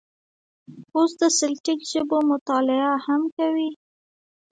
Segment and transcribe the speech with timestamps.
[0.95, 3.69] اوس د سلټیک ژبو مطالعه هم کوي.